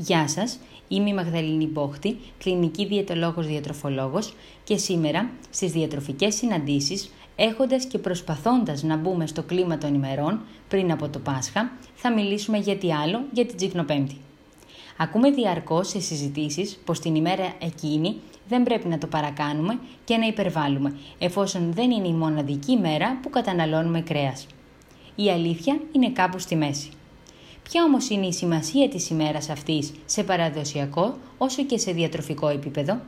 [0.00, 7.84] Γεια σας, είμαι η Μαγδαληνή Μπόχτη, κλινική διαιτολόγος διατροφολόγος και σήμερα στις διατροφικές συναντήσεις, έχοντας
[7.84, 12.76] και προσπαθώντας να μπούμε στο κλίμα των ημερών πριν από το Πάσχα, θα μιλήσουμε για
[12.76, 14.16] τι άλλο για την Τσικνοπέμπτη.
[14.96, 18.16] Ακούμε διαρκώς σε συζητήσεις πως την ημέρα εκείνη
[18.48, 23.30] δεν πρέπει να το παρακάνουμε και να υπερβάλλουμε, εφόσον δεν είναι η μοναδική ημέρα που
[23.30, 24.46] καταναλώνουμε κρέας.
[25.14, 26.90] Η αλήθεια είναι κάπου στη μέση.
[27.70, 33.00] Ποια όμως είναι η σημασία της ημέρας αυτής σε παραδοσιακό όσο και σε διατροφικό επίπεδο;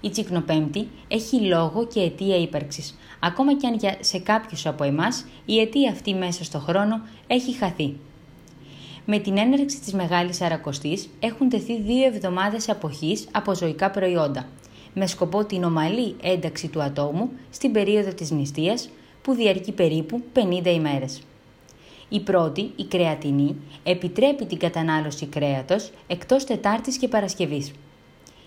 [0.00, 5.60] Η Τσικνοπέμπτη έχει λόγο και αιτία ύπαρξης, ακόμα και αν σε κάποιους από εμάς η
[5.60, 7.96] αιτία αυτή μέσα στο χρόνο έχει χαθεί.
[9.04, 14.48] Με την έναρξη της Μεγάλης Αρακοστής έχουν τεθεί δύο εβδομάδες αποχής από ζωικά προϊόντα,
[14.94, 18.90] με σκοπό την ομαλή ένταξη του ατόμου στην περίοδο της νηστείας
[19.22, 21.22] που διαρκεί περίπου 50 ημέρες.
[22.12, 27.72] Η πρώτη, η κρεατινή, επιτρέπει την κατανάλωση κρέατος εκτός Τετάρτης και Παρασκευής.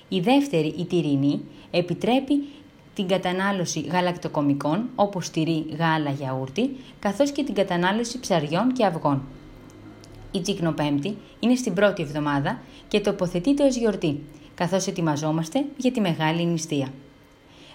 [0.10, 2.44] Η δεύτερη, η τυρινή, επιτρέπει
[2.94, 9.24] την κατανάλωση γαλακτοκομικών όπως τυρί, γάλα, γιαούρτι, καθώς και την κατανάλωση ψαριών και αυγών.
[10.32, 14.24] Η Τσικνοπέμπτη είναι στην πρώτη εβδομάδα και τοποθετείται ως γιορτή,
[14.56, 16.88] καθώς ετοιμαζόμαστε για τη Μεγάλη Νηστεία.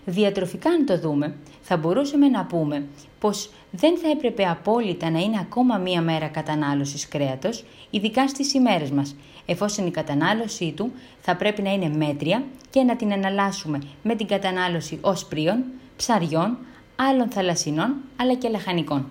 [0.04, 2.86] Διατροφικά αν το δούμε, θα μπορούσαμε να πούμε
[3.20, 8.90] πως δεν θα έπρεπε απόλυτα να είναι ακόμα μία μέρα κατανάλωσης κρέατος, ειδικά στις ημέρες
[8.90, 14.14] μας, εφόσον η κατανάλωσή του θα πρέπει να είναι μέτρια και να την εναλλάσσουμε με
[14.14, 15.64] την κατανάλωση οσπρίων,
[15.96, 16.58] ψαριών,
[16.96, 19.06] άλλων θαλασσινών αλλά και λαχανικών.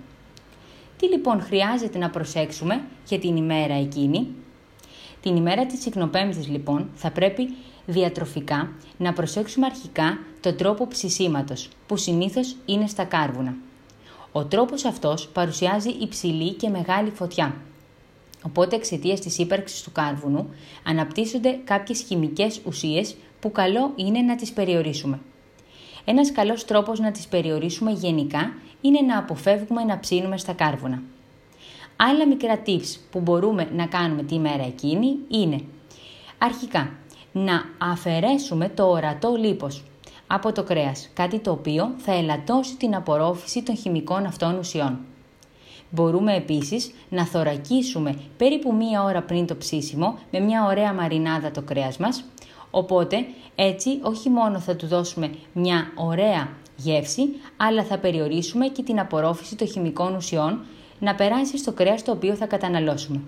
[0.97, 4.27] Τι λοιπόν χρειάζεται να προσέξουμε για την ημέρα εκείνη;
[5.21, 7.49] Την ημέρα της Συγνοπέμπτης λοιπόν θα πρέπει
[7.85, 13.55] διατροφικά να προσέξουμε αρχικά τον τρόπο ψησίματος, που συνήθως είναι στα κάρβουνα.
[14.31, 17.55] Ο τρόπος αυτός παρουσιάζει υψηλή και μεγάλη φωτιά.
[18.43, 20.49] Οπότε εξαιτίας της ύπαρξης του κάρβουνου
[20.83, 25.19] αναπτύσσονται κάποιες χημικές ουσίες που καλό είναι να τις περιορίσουμε.
[26.05, 31.01] Ένας καλός τρόπος να τις περιορίσουμε γενικά είναι να αποφεύγουμε να ψήνουμε στα κάρβουνα.
[32.01, 35.59] Άλλα μικρά tips που μπορούμε να κάνουμε τη μέρα εκείνη είναι
[36.37, 36.91] αρχικά
[37.31, 39.83] να αφαιρέσουμε το ορατό λίπος
[40.27, 44.99] από το κρέας, κάτι το οποίο θα ελαττώσει την απορρόφηση των χημικών αυτών ουσιών.
[45.89, 51.61] Μπορούμε επίσης να θωρακίσουμε περίπου μία ώρα πριν το ψήσιμο με μια ωραία μαρινάδα το
[51.61, 52.23] κρέας μας,
[52.71, 58.99] οπότε έτσι όχι μόνο θα του δώσουμε μια ωραία γεύση, αλλά θα περιορίσουμε και την
[58.99, 60.59] απορρόφηση των χημικών ουσιών
[60.99, 63.21] να περάσει στο κρέας το οποίο θα καταναλώσουμε.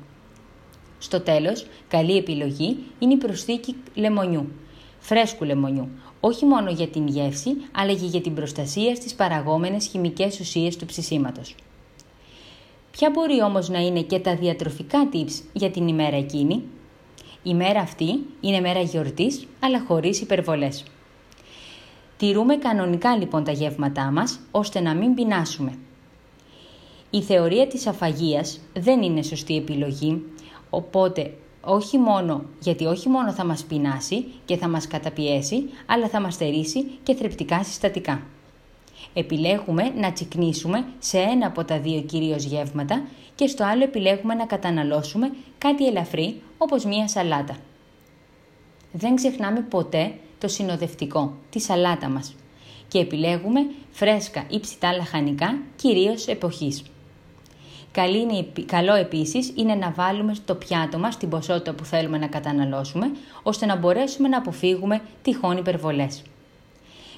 [0.99, 4.51] Στο τέλος, καλή επιλογή είναι η προσθήκη λεμονιού,
[4.99, 5.89] φρέσκου λεμονιού,
[6.19, 10.85] όχι μόνο για την γεύση, αλλά και για την προστασία στις παραγόμενες χημικές ουσίες του
[10.85, 11.55] ψησίματος.
[12.91, 16.63] Ποια μπορεί όμως να είναι και τα διατροφικά tips για την ημέρα εκείνη;
[17.43, 20.83] Η μέρα αυτή είναι μέρα γιορτής, αλλά χωρίς υπερβολές.
[22.17, 25.77] Τηρούμε κανονικά λοιπόν τα γεύματά μας, ώστε να μην πεινάσουμε.
[27.13, 30.23] Η θεωρία της αφαγίας δεν είναι σωστή επιλογή,
[30.69, 36.22] οπότε όχι μόνο, γιατί όχι μόνο θα μας πεινάσει και θα μας καταπιέσει, αλλά θα
[36.22, 38.22] μας στερήσει και θρεπτικά συστατικά.
[39.13, 43.03] Επιλέγουμε να τσικνίσουμε σε ένα από τα δύο κυρίως γεύματα
[43.35, 47.55] και στο άλλο επιλέγουμε να καταναλώσουμε κάτι ελαφρύ όπως μία σαλάτα.
[48.91, 52.35] Δεν ξεχνάμε ποτέ το συνοδευτικό, τη σαλάτα μας
[52.88, 53.59] και επιλέγουμε
[53.91, 56.83] φρέσκα ή ψητά λαχανικά, κυρίως εποχής.
[58.66, 63.12] Καλό επίσης είναι να βάλουμε στο πιάτο μας την ποσότητα που θέλουμε να καταναλώσουμε,
[63.44, 66.22] ώστε να μπορέσουμε να αποφύγουμε τυχόν υπερβολές.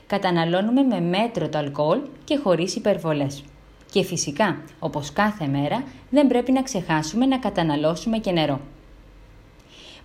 [0.08, 3.44] Καταναλώνουμε με μέτρο το αλκοόλ και χωρίς υπερβολές.
[3.92, 8.60] Και φυσικά, όπως κάθε μέρα, δεν πρέπει να ξεχάσουμε να καταναλώσουμε και νερό.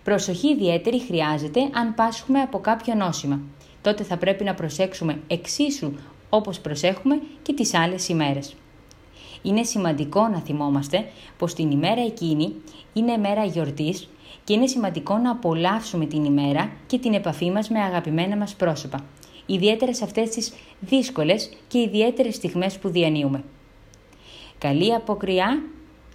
[0.04, 3.40] Προσοχή ιδιαίτερη χρειάζεται αν πάσχουμε από κάποιο νόσημα.
[3.82, 5.92] Τότε θα πρέπει να προσέξουμε εξίσου
[6.30, 8.54] όπως προσέχουμε και τις άλλες ημέρες.
[9.42, 12.54] Είναι σημαντικό να θυμόμαστε πως την ημέρα εκείνη
[12.92, 14.08] είναι μέρα γιορτής
[14.44, 19.04] και είναι σημαντικό να απολαύσουμε την ημέρα και την επαφή μας με αγαπημένα μας πρόσωπα,
[19.46, 23.44] ιδιαίτερα σε αυτές τις δύσκολες και ιδιαίτερες στιγμές που διανύουμε.
[24.58, 25.62] Καλή αποκριά,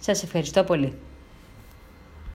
[0.00, 0.98] σας ευχαριστώ πολύ.